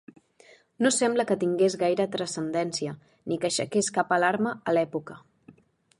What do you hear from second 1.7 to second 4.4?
gaire transcendència ni que aixequés cap